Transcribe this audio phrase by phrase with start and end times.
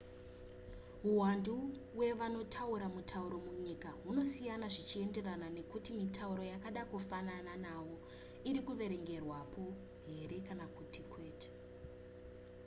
[1.03, 1.57] huwandu
[1.95, 7.95] hwevanotaura mutauro munyika hunosiyana zvichienderana nekuti mitauro yakada kufanana nawo
[8.49, 9.63] iri kuverengerwapo
[10.11, 11.49] here kana kuti kwete